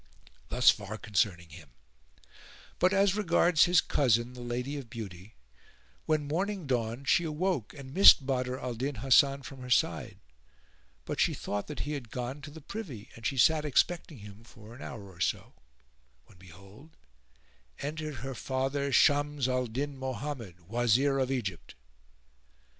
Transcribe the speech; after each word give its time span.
Thus 0.49 0.71
far 0.71 0.97
concerning 0.97 1.49
him; 1.49 1.69
but 2.79 2.91
as 2.91 3.13
regards 3.15 3.65
his 3.65 3.81
cousin, 3.81 4.33
the 4.33 4.41
Lady 4.41 4.75
of 4.77 4.89
Beauty, 4.89 5.35
when 6.07 6.27
morning 6.27 6.65
dawned 6.65 7.07
she 7.07 7.23
awoke 7.23 7.75
and 7.75 7.93
missed 7.93 8.25
Badr 8.25 8.57
al 8.57 8.73
Din 8.73 8.95
Hasan 8.95 9.43
from 9.43 9.61
her 9.61 9.69
side; 9.69 10.17
but 11.05 11.19
she 11.19 11.35
thought 11.35 11.67
that 11.67 11.81
he 11.81 11.91
had 11.93 12.09
gone 12.09 12.41
to 12.41 12.49
the 12.49 12.61
privy 12.61 13.09
and 13.15 13.27
she 13.27 13.37
sat 13.37 13.63
expecting 13.63 14.17
him 14.17 14.43
for 14.43 14.73
an 14.73 14.81
hour 14.81 15.07
or 15.07 15.19
so; 15.21 15.53
when 16.25 16.39
behold, 16.39 16.97
entered 17.77 18.15
her 18.25 18.33
father 18.33 18.91
Shams 18.91 19.47
al 19.47 19.67
Din 19.67 19.95
Mohammed, 19.99 20.61
Wazir 20.61 21.19
of 21.19 21.29
Egypt. 21.29 21.75